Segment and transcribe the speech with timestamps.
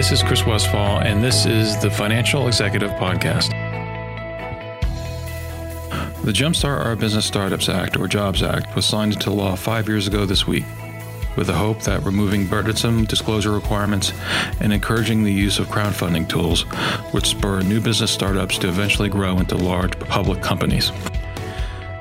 [0.00, 3.50] Hi, this is Chris Westfall, and this is the Financial Executive Podcast.
[6.24, 10.08] The Jumpstart Our Business Startups Act, or JOBS Act, was signed into law five years
[10.08, 10.64] ago this week,
[11.36, 14.14] with the hope that removing burdensome disclosure requirements
[14.60, 16.64] and encouraging the use of crowdfunding tools
[17.12, 20.92] would spur new business startups to eventually grow into large public companies.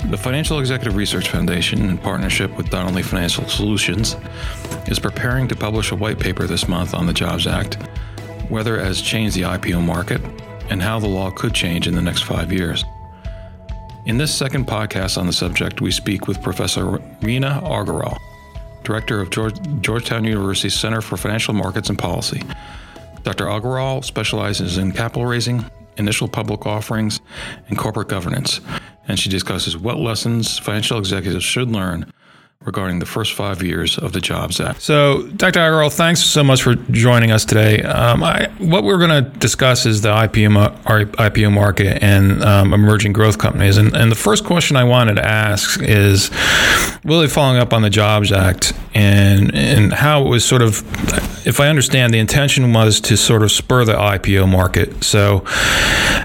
[0.05, 4.16] The Financial Executive Research Foundation, in partnership with Donnelley Financial Solutions,
[4.89, 7.75] is preparing to publish a white paper this month on the Jobs Act,
[8.49, 10.21] whether it has changed the IPO market,
[10.70, 12.84] and how the law could change in the next five years.
[14.05, 16.83] In this second podcast on the subject, we speak with Professor
[17.21, 18.17] Reena Aggarwal,
[18.83, 22.41] Director of George, Georgetown University's Center for Financial Markets and Policy.
[23.23, 23.45] Dr.
[23.45, 25.64] Aggarwal specializes in capital raising,
[25.97, 27.21] initial public offerings,
[27.67, 28.61] and corporate governance
[29.09, 32.14] and she discusses what lessons financial executives should learn
[32.65, 34.81] regarding the first five years of the Jobs Act.
[34.81, 35.61] So, Dr.
[35.61, 37.81] Aggarwal, thanks so much for joining us today.
[37.83, 43.13] Um, I, what we're going to discuss is the IPO, IPO market and um, emerging
[43.13, 43.77] growth companies.
[43.77, 46.31] And, and, the first question I wanted to ask is
[47.05, 50.83] really following up on the Jobs Act and, and how it was sort of,
[51.47, 55.03] if I understand, the intention was to sort of spur the IPO market.
[55.03, 55.44] So,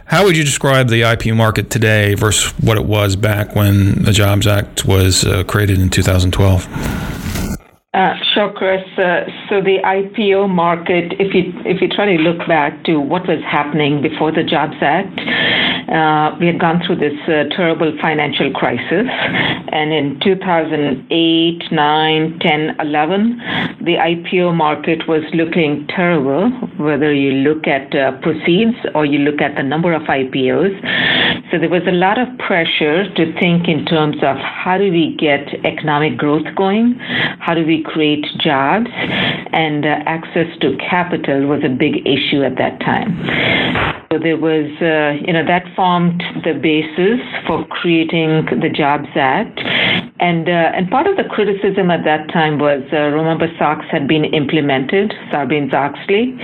[0.06, 4.12] how would you describe the IPO market today versus what it was back when the
[4.12, 7.23] Jobs Act was uh, created in 2012?
[7.94, 8.82] Uh, sure, Chris.
[8.96, 14.32] So the IPO market, if you try to look back to what was happening before
[14.32, 15.14] the Jobs Act,
[15.86, 22.76] uh, we had gone through this uh, terrible financial crisis, and in 2008, 9, 10,
[22.80, 23.38] 11,
[23.84, 26.50] the IPO market was looking terrible.
[26.78, 27.92] Whether you look at
[28.22, 30.74] proceeds or you look at the number of IPOs,
[31.50, 35.16] so there was a lot of pressure to think in terms of how do we
[35.18, 36.96] get economic growth going,
[37.40, 38.90] how do we create jobs,
[39.52, 43.14] and uh, access to capital was a big issue at that time.
[44.14, 47.18] So there was, uh, you know, that formed the basis
[47.48, 49.58] for creating the Jobs Act.
[50.20, 54.06] And, uh, and part of the criticism at that time was, uh, remember, SOX had
[54.06, 56.38] been implemented, Sarbanes-Oxley.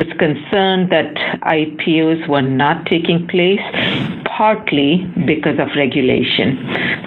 [0.00, 3.60] was concerned that IPOs were not taking place,
[4.24, 6.58] partly because of regulation.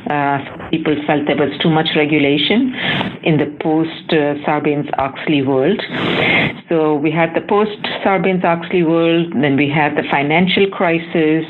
[0.09, 2.73] Uh, people felt there was too much regulation
[3.23, 4.09] in the post
[4.45, 5.81] Sarbanes Oxley world.
[6.69, 11.45] So we had the post Sarbanes Oxley world, then we had the financial crisis,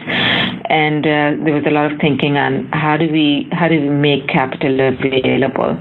[0.72, 3.90] and uh, there was a lot of thinking on how do we how do we
[3.90, 5.78] make capital available.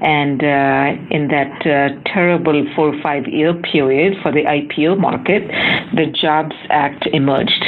[0.00, 5.48] And uh, in that uh, terrible four or five year period for the IPO market,
[5.94, 7.62] the Jobs Act emerged.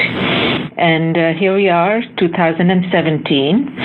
[0.78, 3.76] And uh, here we are, 2017,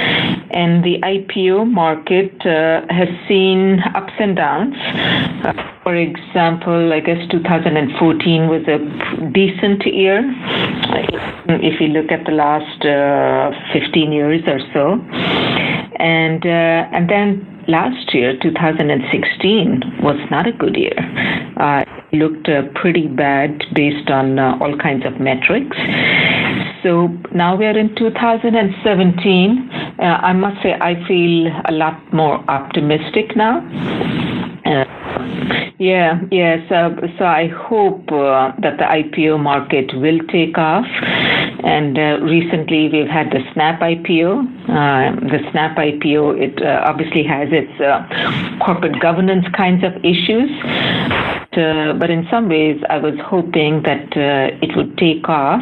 [0.52, 4.76] and the IPO market uh, has seen ups and downs.
[5.84, 8.80] For example, I guess 2014 was a
[9.32, 10.22] decent year.
[11.50, 14.94] If you look at the last uh, 15 years or so,
[16.00, 20.98] and uh, and then last year, 2016, was not a good year.
[21.60, 21.84] Uh,
[22.14, 25.76] looked uh, pretty bad based on uh, all kinds of metrics.
[26.84, 29.70] So now we are in 2017.
[30.00, 33.62] Uh, I must say, I feel a lot more optimistic now.
[35.80, 36.58] Yeah, yeah.
[36.70, 40.88] So, so I hope uh, that the IPO market will take off.
[41.64, 44.42] And uh, recently we've had the Snap IPO.
[44.64, 48.02] Uh, the Snap IPO, it uh, obviously has its uh,
[48.66, 50.50] corporate governance kinds of issues.
[51.54, 54.16] Uh, but in some ways, I was hoping that
[54.62, 55.62] it would take off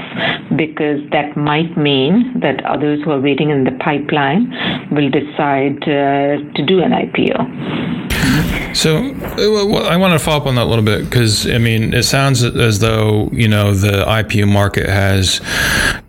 [0.56, 4.50] because that might mean that others who are waiting in the pipeline
[4.92, 8.65] will decide to do an IPO.
[8.76, 12.04] So I want to follow up on that a little bit because I mean it
[12.04, 15.40] sounds as though you know the IPO market has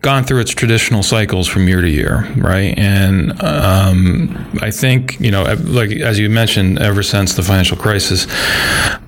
[0.06, 2.78] gone through its traditional cycles from year to year, right?
[2.78, 8.26] And um, I think you know, like as you mentioned, ever since the financial crisis,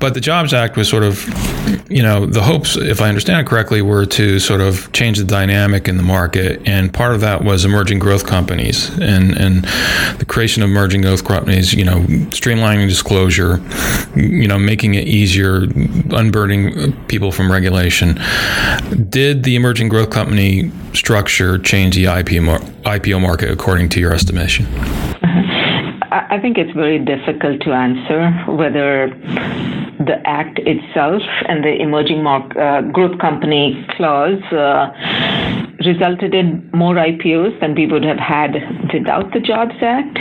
[0.00, 1.24] but the Jobs Act was sort of,
[1.88, 5.24] you know, the hopes, if I understand it correctly, were to sort of change the
[5.24, 9.64] dynamic in the market, and part of that was emerging growth companies and and
[10.18, 12.00] the creation of emerging growth companies, you know,
[12.30, 13.47] streamlining disclosure,
[14.14, 15.62] you know, making it easier,
[16.10, 18.20] unburdening people from regulation.
[19.08, 24.66] Did the emerging growth company structure change the IPO, IPO market according to your estimation?
[24.66, 25.54] Uh-huh.
[26.10, 29.08] I think it's very difficult to answer whether
[29.98, 34.90] the act itself and the emerging mark, uh, growth company clause uh,
[35.84, 38.54] resulted in more IPOs than we would have had
[38.92, 40.18] without the Jobs Act.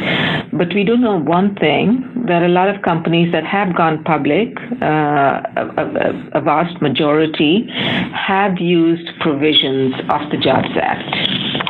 [0.54, 4.04] But we do know one thing there are a lot of companies that have gone
[4.04, 7.68] public, uh, a, a, vast majority
[8.14, 11.16] have used provisions of the Jobs Act.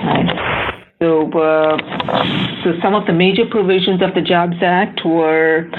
[0.03, 0.74] Right?
[0.99, 1.77] So, uh,
[2.63, 5.69] so some of the major provisions of the Jobs Act were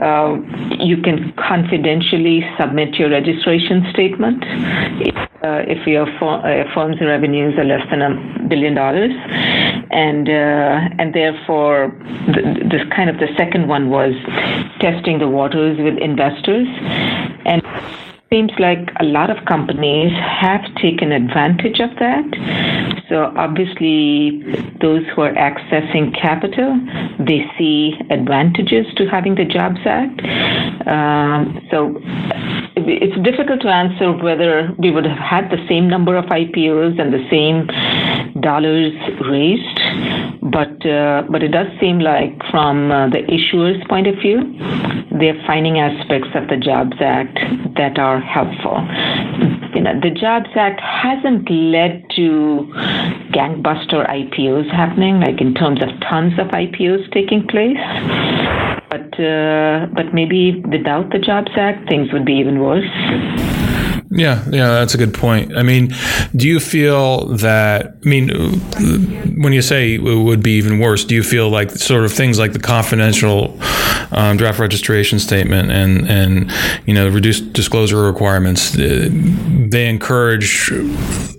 [0.00, 0.36] uh,
[0.78, 4.44] you can confidentially submit your registration statement
[5.02, 9.10] if, uh, if your uh, firm's revenues are less than a billion dollars,
[9.90, 11.92] and uh, and therefore
[12.28, 14.14] the, this kind of the second one was
[14.78, 16.68] testing the waters with investors.
[17.44, 17.60] And
[18.32, 22.24] seems like a lot of companies have taken advantage of that.
[23.08, 24.40] So obviously,
[24.80, 26.78] those who are accessing capital,
[27.18, 30.20] they see advantages to having the Jobs Act.
[30.86, 31.98] Um, so
[32.76, 37.12] it's difficult to answer whether we would have had the same number of IPOs and
[37.12, 37.66] the same
[38.40, 38.92] dollars
[39.28, 39.80] raised,
[40.42, 44.40] but uh, but it does seem like from uh, the issuer's point of view,
[45.18, 47.38] they're finding aspects of the Jobs Act
[47.76, 48.80] that are helpful.
[49.74, 52.66] You know, the Jobs Act hasn't led to
[53.32, 57.78] gangbuster IPOs happening, like in terms of tons of IPOs taking place.
[58.90, 62.90] But uh, but maybe without the Jobs Act, things would be even worse.
[64.12, 65.56] Yeah, yeah, that's a good point.
[65.56, 65.94] I mean,
[66.34, 67.94] do you feel that?
[68.04, 68.28] I mean,
[69.40, 72.36] when you say it would be even worse, do you feel like sort of things
[72.36, 73.56] like the confidential
[74.10, 76.50] um, draft registration statement and and
[76.86, 79.08] you know reduced disclosure requirements, uh,
[79.68, 80.72] they encourage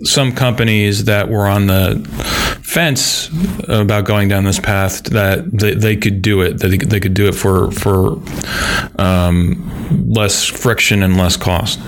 [0.04, 2.02] some companies that were on the
[2.62, 3.28] fence
[3.68, 7.12] about going down this path that they, they could do it, that they, they could
[7.12, 8.18] do it for for
[8.98, 11.78] um, less friction and less cost.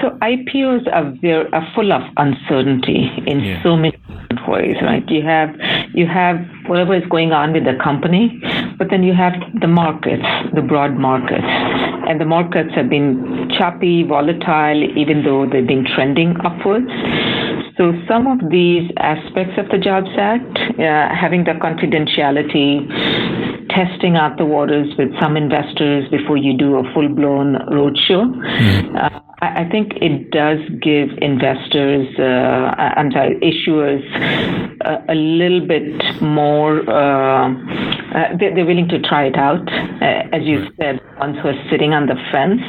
[0.00, 3.62] So IPOs are very, are full of uncertainty in yeah.
[3.62, 3.98] so many
[4.48, 5.04] ways, right?
[5.08, 5.50] You have
[5.94, 6.36] you have
[6.66, 8.40] whatever is going on with the company,
[8.78, 10.24] but then you have the markets,
[10.54, 11.44] the broad markets,
[12.08, 16.90] and the markets have been choppy, volatile, even though they've been trending upwards.
[17.76, 22.86] So some of these aspects of the Jobs Act, uh, having the confidentiality,
[23.68, 28.30] testing out the waters with some investors before you do a full-blown roadshow.
[28.30, 28.94] Mm.
[29.02, 34.02] Uh, I think it does give investors, uh, I'm sorry, issuers,
[34.80, 36.88] a, a little bit more.
[36.88, 37.50] Uh,
[38.14, 39.66] uh, they're, willing to try it out.
[40.00, 42.60] Uh, as you said, ones who are sitting on the fence,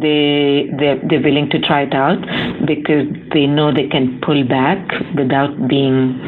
[0.00, 2.20] they they're, they're willing to try it out
[2.64, 4.78] because they know they can pull back
[5.16, 6.18] without being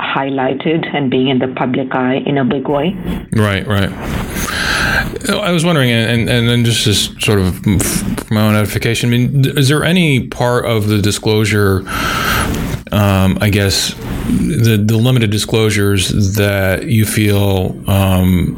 [0.00, 2.96] highlighted and being in the public eye in a big way.
[3.32, 3.90] Right, right.
[5.28, 7.62] I was wondering, and and then just as sort of
[8.26, 11.82] for my own edification, I mean, is there any part of the disclosure,
[12.92, 18.56] um, I guess, the the limited disclosures that you feel um,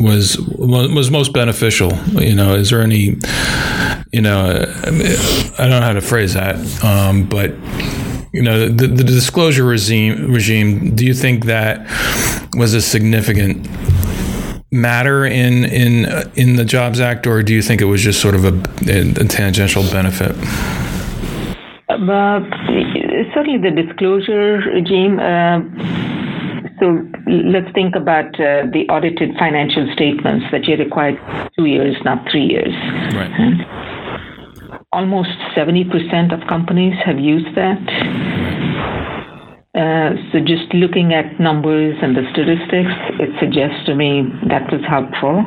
[0.00, 1.92] was was most beneficial?
[2.20, 3.16] You know, is there any,
[4.12, 7.54] you know, I don't know how to phrase that, um, but
[8.32, 11.86] you know the, the disclosure regime regime do you think that
[12.54, 13.66] was a significant
[14.70, 18.34] matter in in in the Jobs Act, or do you think it was just sort
[18.34, 18.52] of a,
[18.88, 20.36] a tangential benefit?
[21.88, 22.40] Uh,
[23.34, 25.18] certainly, the disclosure regime.
[25.18, 25.60] Uh,
[26.80, 31.18] so let's think about uh, the audited financial statements that you required
[31.56, 32.72] two years, not three years.
[33.14, 33.66] Right.
[34.92, 37.82] Almost 70% of companies have used that.
[39.78, 42.90] Uh, so just looking at numbers and the statistics,
[43.22, 45.46] it suggests to me that was helpful.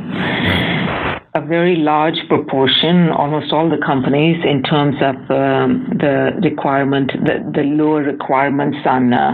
[1.34, 7.44] A very large proportion, almost all the companies, in terms of um, the requirement, the,
[7.54, 9.34] the lower requirements on uh,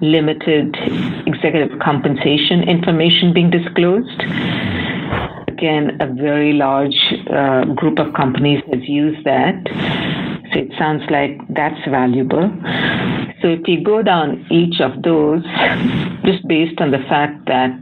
[0.00, 0.74] limited
[1.26, 4.22] executive compensation information being disclosed.
[5.48, 6.96] Again, a very large
[7.28, 9.60] uh, group of companies has used that.
[10.52, 12.48] So it sounds like that's valuable.
[13.42, 15.42] So if you go down each of those,
[16.24, 17.72] just based on the fact that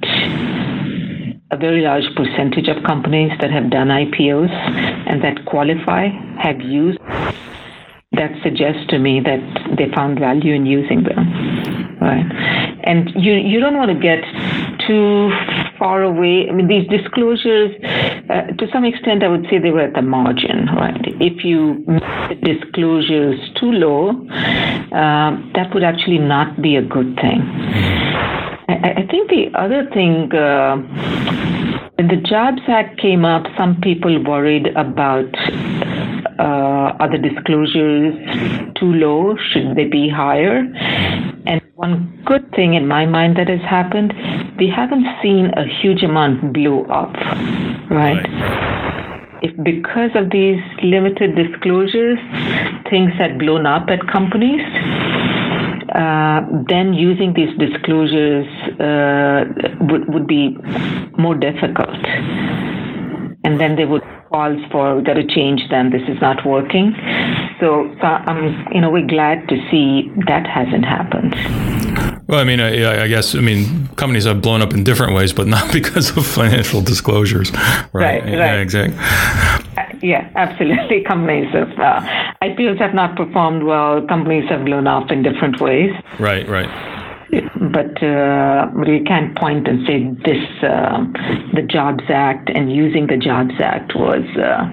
[1.51, 4.51] a very large percentage of companies that have done IPOs
[5.09, 6.99] and that qualify have used,
[8.13, 9.41] that suggests to me that
[9.77, 11.99] they found value in using them.
[12.01, 12.27] Right.
[12.85, 14.23] And you, you don't want to get
[14.87, 15.31] too
[15.79, 16.49] far away.
[16.49, 17.75] I mean, these disclosures,
[18.29, 21.01] uh, to some extent, I would say they were at the margin, right?
[21.21, 24.11] If you make the disclosures too low,
[24.93, 27.41] uh, that would actually not be a good thing.
[28.69, 30.77] I, I think the other thing, uh,
[31.97, 35.35] when the Jobs Act came up, some people worried about
[36.39, 38.15] Uh, are the disclosures
[38.79, 39.37] too low?
[39.51, 40.59] Should they be higher?
[41.51, 44.13] And one good thing in my mind that has happened,
[44.59, 47.15] we haven't seen a huge amount blow up,
[47.89, 48.19] right?
[48.19, 49.39] right.
[49.43, 52.19] If because of these limited disclosures,
[52.91, 54.61] things had blown up at companies,
[55.95, 58.49] uh, then using these disclosures
[58.81, 59.45] uh,
[59.83, 60.57] would, would be
[61.17, 62.05] more difficult.
[63.45, 65.91] And then they would calls for we've got to change them.
[65.91, 66.93] This is not working.
[67.61, 71.35] So, I'm you know we're glad to see that hasn't happened.
[72.29, 75.33] Well, I mean, I, I, guess I mean companies have blown up in different ways,
[75.33, 78.23] but not because of financial disclosures, right?
[78.23, 78.29] Right.
[78.29, 78.97] Yeah, exactly.
[78.99, 81.03] Uh, yeah, absolutely.
[81.07, 82.01] Companies have uh,
[82.43, 84.07] IPOs have not performed well.
[84.07, 85.93] Companies have blown up in different ways.
[86.19, 86.47] Right.
[86.49, 86.98] Right
[87.73, 91.05] but uh, you can't point and say this uh,
[91.55, 94.65] the Jobs Act and using the Jobs Act was uh,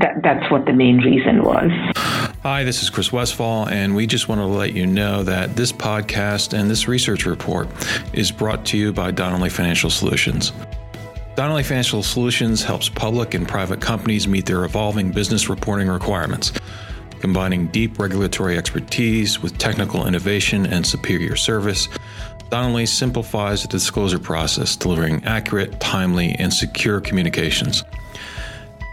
[0.00, 1.70] that that's what the main reason was.
[2.42, 5.72] Hi, this is Chris Westfall, and we just want to let you know that this
[5.72, 7.68] podcast and this research report
[8.12, 10.52] is brought to you by Donnelley Financial Solutions.
[11.36, 16.52] Donnelley Financial Solutions helps public and private companies meet their evolving business reporting requirements
[17.20, 21.88] Combining deep regulatory expertise with technical innovation and superior service,
[22.50, 27.84] Donnelley simplifies the disclosure process, delivering accurate, timely, and secure communications.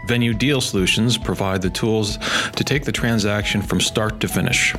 [0.06, 2.18] Venue Deal Solutions provide the tools
[2.54, 4.74] to take the transaction from start to finish.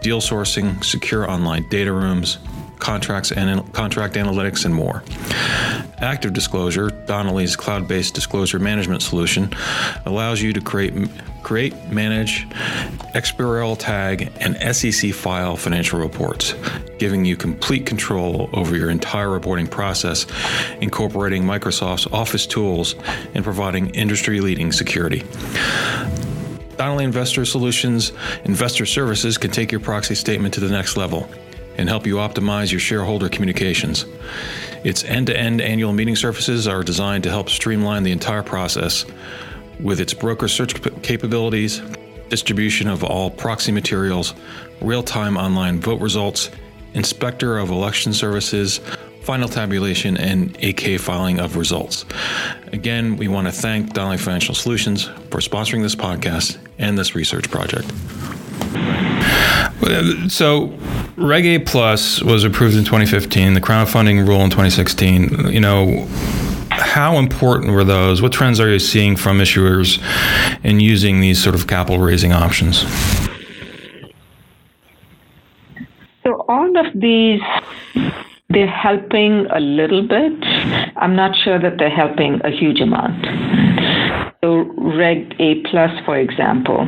[0.00, 2.38] Deal sourcing, secure online data rooms,
[2.80, 5.02] contracts and contract analytics, and more.
[5.98, 9.54] Active Disclosure, Donnelley's cloud-based disclosure management solution,
[10.06, 10.94] allows you to create,
[11.42, 12.48] create, manage,
[13.14, 16.54] XBRL tag, and SEC file financial reports,
[16.98, 20.26] giving you complete control over your entire reporting process,
[20.80, 22.94] incorporating Microsoft's Office tools
[23.34, 25.22] and providing industry-leading security.
[26.76, 28.12] Donnelley Investor Solutions
[28.46, 31.28] Investor Services can take your proxy statement to the next level
[31.76, 34.06] and help you optimize your shareholder communications.
[34.84, 39.04] Its end to end annual meeting services are designed to help streamline the entire process
[39.80, 41.80] with its broker search capabilities,
[42.28, 44.34] distribution of all proxy materials,
[44.80, 46.50] real time online vote results,
[46.94, 48.80] inspector of election services,
[49.22, 52.04] final tabulation, and 8K filing of results.
[52.72, 57.50] Again, we want to thank Donnelley Financial Solutions for sponsoring this podcast and this research
[57.50, 57.90] project.
[60.30, 60.72] So,
[61.16, 65.52] Reg A Plus was approved in 2015, the crowdfunding rule in 2016.
[65.52, 66.06] You know,
[66.70, 68.22] how important were those?
[68.22, 70.02] What trends are you seeing from issuers
[70.64, 72.80] in using these sort of capital raising options?
[76.22, 77.40] So, all of these
[78.50, 80.32] they're helping a little bit.
[80.96, 83.24] I'm not sure that they're helping a huge amount.
[84.42, 86.80] So, Reg A plus, for example,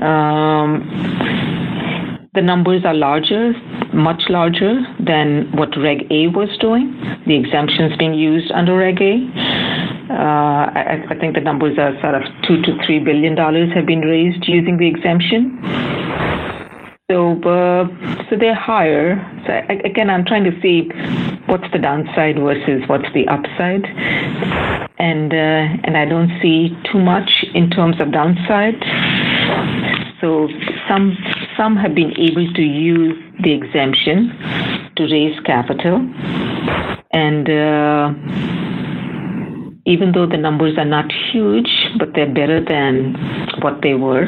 [0.00, 0.82] um,
[2.36, 3.52] the numbers are larger,
[3.92, 6.92] much larger than what Reg A was doing,
[7.26, 9.14] the exemptions being used under Reg A.
[10.08, 13.86] Uh, I, I, think the numbers are sort of two to three billion dollars have
[13.86, 15.58] been raised using the exemption.
[17.10, 17.88] So, uh,
[18.28, 19.16] so they're higher.
[19.46, 20.90] So I, again, I'm trying to see
[21.46, 23.86] what's the downside versus what's the upside,
[24.98, 28.78] and uh, and I don't see too much in terms of downside.
[30.20, 30.48] So
[30.88, 31.16] some
[31.56, 34.30] some have been able to use the exemption
[34.96, 35.96] to raise capital,
[37.12, 38.12] and uh,
[39.86, 43.14] even though the numbers are not huge, but they're better than
[43.62, 44.26] what they were.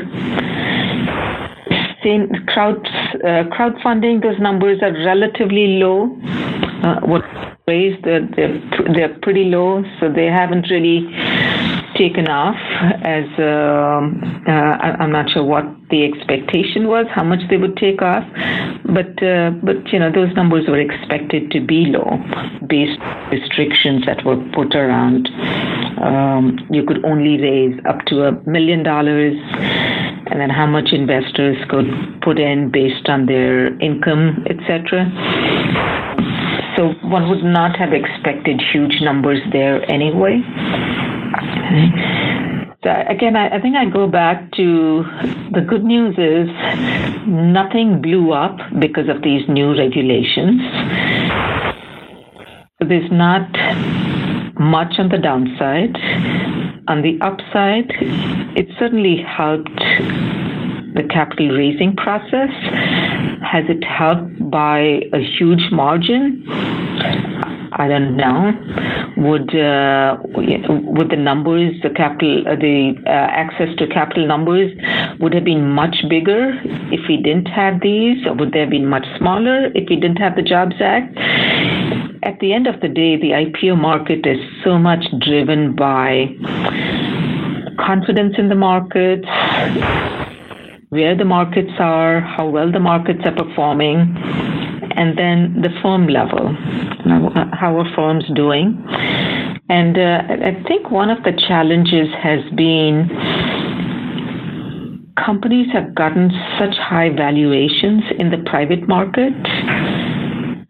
[2.03, 2.87] Same crowd
[3.25, 6.17] uh, crowdfunding; those numbers are relatively low.
[6.83, 7.25] Uh, what
[7.67, 8.61] raised they're, they're
[8.95, 11.07] they're pretty low, so they haven't really
[11.99, 12.57] taken off
[13.03, 18.01] as um, uh, I'm not sure what the expectation was, how much they would take
[18.01, 18.25] off,
[18.87, 22.17] but uh, but you know those numbers were expected to be low
[22.67, 23.01] based
[23.31, 25.29] restrictions that were put around.
[26.01, 29.37] Um, you could only raise up to a million dollars,
[30.31, 31.89] and then how much investors could
[32.23, 35.11] put in based on their income, etc.
[36.79, 40.39] So one would not have expected huge numbers there anyway.
[42.85, 45.03] So again, I, I, think I go back to
[45.53, 46.49] the good news is
[47.27, 50.63] nothing blew up because of these new regulations.
[52.79, 53.51] There's not
[54.61, 55.97] much on the downside.
[56.87, 57.91] On the upside,
[58.57, 59.83] it certainly helped
[60.95, 62.51] the capital raising process.
[63.51, 66.45] Has it helped by a huge margin?
[67.73, 68.53] I don't know.
[69.17, 74.71] Would uh, would the numbers, the capital, uh, the uh, access to capital numbers,
[75.21, 76.61] would have been much bigger
[76.93, 80.19] if we didn't have these, or would they have been much smaller if we didn't
[80.19, 81.17] have the Jobs Act?
[82.23, 86.35] At the end of the day, the IPO market is so much driven by
[87.79, 89.27] confidence in the markets,
[90.91, 94.17] where the markets are, how well the markets are performing,
[94.97, 96.55] and then the firm level.
[97.53, 98.85] How are firms doing?
[99.69, 103.09] And uh, I think one of the challenges has been
[105.25, 109.35] companies have gotten such high valuations in the private market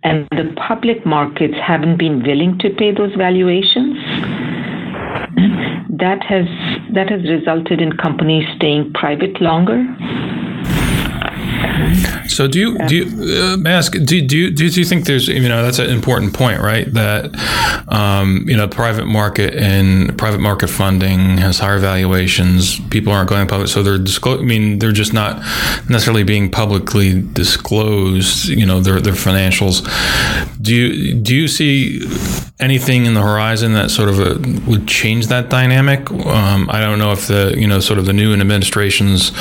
[0.02, 3.98] and the public markets haven't been willing to pay those valuations
[5.98, 6.46] that has
[6.94, 9.84] that has resulted in companies staying private longer
[12.28, 15.48] so do you do you uh, ask do, do you do you think there's you
[15.48, 16.92] know that's an important point right?
[16.92, 17.34] That
[17.88, 22.80] um, you know private market and private market funding has higher valuations.
[22.88, 23.68] People aren't going public.
[23.68, 25.38] So they're disclose I mean they're just not
[25.88, 29.82] necessarily being publicly disclosed you know their their financials.
[30.60, 32.00] Do you do you see
[32.60, 36.10] anything in the horizon that sort of a, uh, would change that dynamic?
[36.10, 39.32] Um, I don't know if the you know sort of the new administration's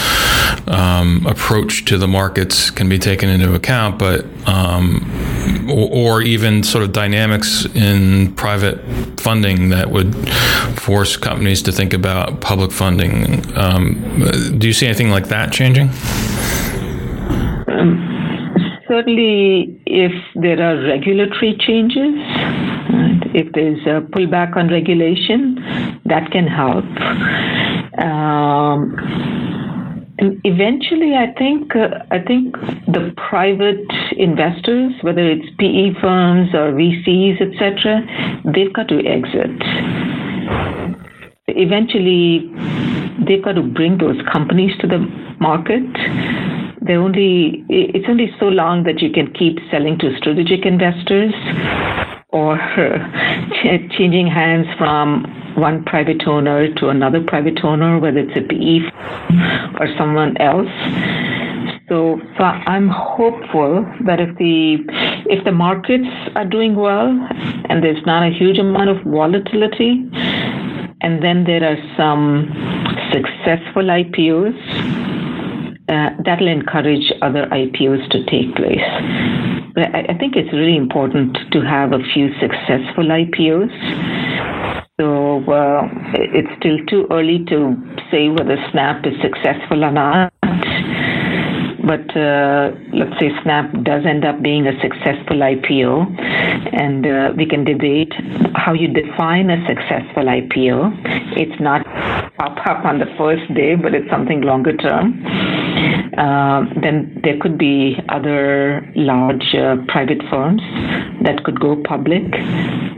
[0.67, 5.01] um, approach to the markets can be taken into account, but um,
[5.69, 8.79] or, or, even sort of dynamics in private
[9.19, 10.13] funding that would
[10.79, 13.41] force companies to think about public funding.
[13.57, 15.89] Um, do you see anything like that changing?
[17.67, 22.13] Um, certainly, if there are regulatory changes,
[23.33, 25.55] if there's a pullback on regulation,
[26.05, 26.85] that can help.
[27.99, 29.36] Um,
[30.27, 32.53] and eventually, I think uh, I think
[32.87, 38.03] the private investors, whether it's PE firms or VCs, etc.,
[38.53, 39.55] they've got to exit.
[41.47, 42.51] Eventually,
[43.25, 44.99] they've got to bring those companies to the
[45.39, 45.85] market.
[46.81, 51.33] They only it's only so long that you can keep selling to strategic investors
[52.29, 52.57] or
[53.97, 55.23] changing hands from
[55.55, 58.79] one private owner to another private owner, whether it's a PE
[59.79, 60.69] or someone else.
[61.89, 64.77] So, so I'm hopeful that if the
[65.29, 67.07] if the markets are doing well
[67.69, 70.09] and there's not a huge amount of volatility,
[71.01, 72.51] and then there are some
[73.13, 74.57] successful IPOs,
[75.87, 79.56] uh, that'll encourage other IPOs to take place.
[79.77, 83.71] I think it's really important to have a few successful IPOs
[84.99, 87.75] so uh, it's still too early to
[88.09, 90.33] say whether Snap is successful or not.
[91.87, 96.19] But uh, let's say Snap does end up being a successful IPO,
[96.73, 98.11] and uh, we can debate
[98.55, 101.37] how you define a successful IPO.
[101.37, 101.85] It's not
[102.35, 105.23] pop up on the first day, but it's something longer term.
[106.17, 110.61] Uh, then there could be other large uh, private firms
[111.23, 112.23] that could go public,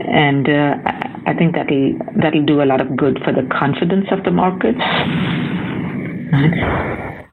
[0.08, 0.74] and uh,
[1.26, 4.80] I think that'll that'll do a lot of good for the confidence of the markets.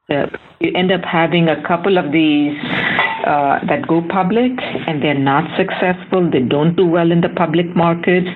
[0.09, 2.57] You end up having a couple of these
[3.27, 4.53] uh, that go public
[4.87, 8.29] and they're not successful, they don't do well in the public markets.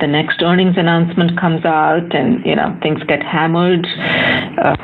[0.00, 3.86] The next earnings announcement comes out, and you know things get hammered.
[4.56, 4.74] Uh,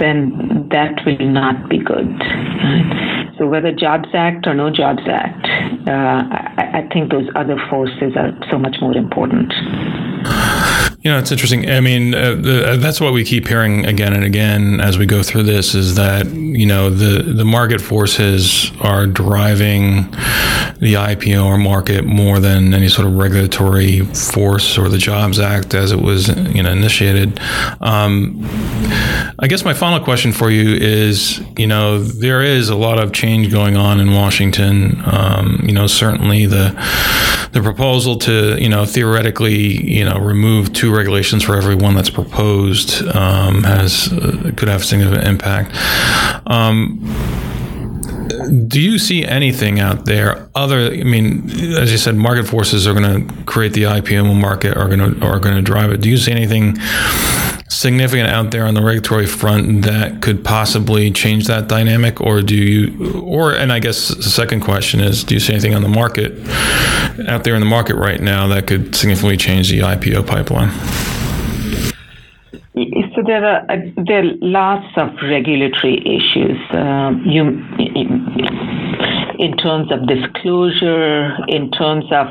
[0.00, 2.10] then that will not be good.
[2.10, 3.34] Right?
[3.38, 5.46] So whether Jobs Act or no Jobs Act,
[5.86, 9.52] uh, I, I think those other forces are so much more important.
[11.02, 11.70] You know, it's interesting.
[11.70, 15.06] I mean, uh, the, uh, that's what we keep hearing again and again as we
[15.06, 20.12] go through this is that, you know, the, the market forces are driving
[20.80, 25.74] the IPO or market more than any sort of regulatory force or the Jobs Act
[25.74, 27.38] as it was, you know, initiated.
[27.80, 28.40] Um,
[29.38, 33.12] I guess my final question for you is, you know, there is a lot of
[33.12, 35.02] change going on in Washington.
[35.04, 36.70] Um, you know, certainly the
[37.52, 42.10] the proposal to, you know, theoretically, you know, remove two regulations for every one that's
[42.10, 45.76] proposed um, has uh, could have significant impact.
[46.46, 47.00] Um,
[48.48, 50.78] do you see anything out there other?
[50.92, 54.88] I mean, as you said, market forces are going to create the IPO market, are
[54.88, 56.00] going to are going to drive it.
[56.00, 56.76] Do you see anything
[57.68, 62.54] significant out there on the regulatory front that could possibly change that dynamic, or do
[62.54, 63.22] you?
[63.22, 66.32] Or and I guess the second question is, do you see anything on the market
[67.28, 70.70] out there in the market right now that could significantly change the IPO pipeline?
[73.30, 73.76] There are uh,
[74.08, 76.58] there are lots of regulatory issues.
[76.74, 77.42] Uh, you
[79.38, 82.26] in terms of disclosure, in terms of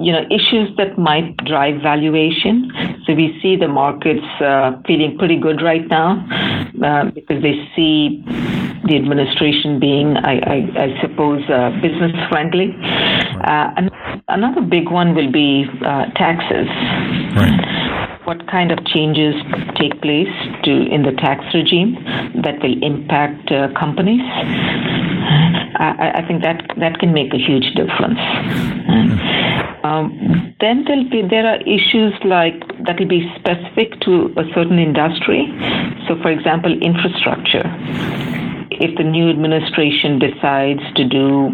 [0.00, 2.72] you know issues that might drive valuation.
[3.06, 6.26] So we see the markets uh, feeling pretty good right now
[6.82, 8.24] uh, because they see
[8.88, 12.74] the administration being, I, I, I suppose, uh, business friendly.
[13.44, 13.90] Uh, and
[14.26, 16.66] another big one will be uh, taxes.
[17.36, 18.09] Right.
[18.30, 19.34] What kind of changes
[19.74, 20.30] take place
[20.62, 21.96] to in the tax regime
[22.44, 24.22] that will impact uh, companies?
[25.74, 28.20] I, I, think that that can make a huge difference.
[29.82, 32.54] Um, then there'll be there are issues like
[32.86, 35.50] that will be specific to a certain industry.
[36.06, 37.66] So, for example, infrastructure
[38.80, 41.50] if the new administration decides to do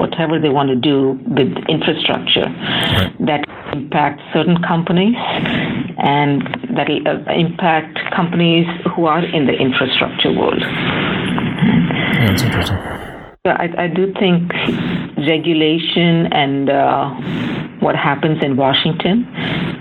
[0.00, 3.12] whatever they want to do with infrastructure right.
[3.20, 5.14] that impact certain companies
[5.98, 6.42] and
[6.76, 8.66] that will uh, impact companies
[8.96, 10.60] who are in the infrastructure world.
[10.60, 12.99] Yeah, that's interesting.
[13.46, 14.52] I, I do think
[15.16, 17.08] regulation and uh,
[17.80, 19.24] what happens in Washington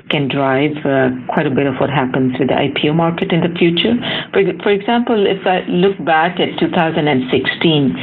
[0.10, 3.54] can drive uh, quite a bit of what happens with the IPO market in the
[3.60, 3.96] future.
[4.32, 7.96] For, for example, if I look back at 2016,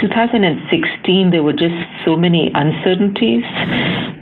[0.00, 3.42] 2016 there were just so many uncertainties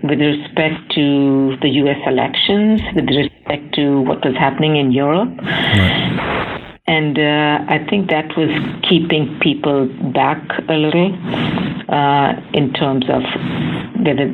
[0.04, 1.98] with respect to the U.S.
[2.06, 5.36] elections, with respect to what was happening in Europe.
[5.42, 6.41] Right.
[6.86, 8.50] And uh, I think that was
[8.88, 11.14] keeping people back a little
[11.88, 13.22] uh, in terms of
[14.04, 14.26] whether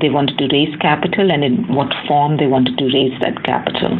[0.00, 3.96] they wanted to raise capital and in what form they wanted to raise that capital.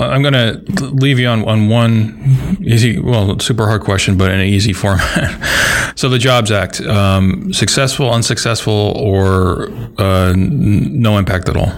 [0.00, 4.40] I'm going to leave you on, on one easy, well, super hard question, but in
[4.40, 5.92] an easy format.
[5.96, 11.70] so, the Jobs Act, um, successful, unsuccessful, or uh, no impact at all?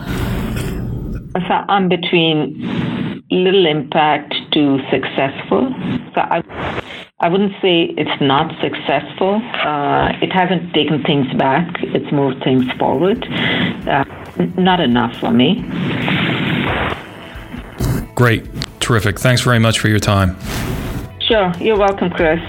[1.32, 5.72] So, I'm between little impact to successful.
[6.14, 6.42] So, I
[7.22, 9.42] I wouldn't say it's not successful.
[9.62, 11.76] Uh, it hasn't taken things back.
[11.82, 13.26] It's moved things forward.
[13.86, 14.04] Uh,
[14.56, 15.62] not enough for me.
[18.14, 18.48] Great.
[18.80, 19.20] Terrific.
[19.20, 20.34] Thanks very much for your time.
[21.20, 21.52] Sure.
[21.60, 22.40] You're welcome, Chris.